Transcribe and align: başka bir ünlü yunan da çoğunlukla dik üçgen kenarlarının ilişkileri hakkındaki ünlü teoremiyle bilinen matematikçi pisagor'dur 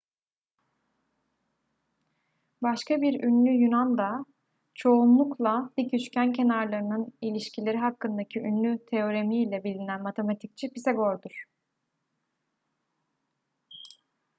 başka 2.63 3.01
bir 3.01 3.23
ünlü 3.23 3.49
yunan 3.63 3.97
da 3.97 4.25
çoğunlukla 4.73 5.69
dik 5.77 5.93
üçgen 5.93 6.33
kenarlarının 6.33 7.13
ilişkileri 7.21 7.77
hakkındaki 7.77 8.39
ünlü 8.39 8.85
teoremiyle 8.85 9.63
bilinen 9.63 10.01
matematikçi 10.03 10.69
pisagor'dur 10.73 11.43